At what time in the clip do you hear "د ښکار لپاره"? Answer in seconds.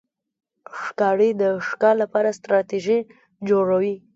1.41-2.35